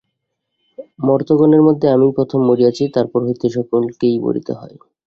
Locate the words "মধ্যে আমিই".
1.67-2.15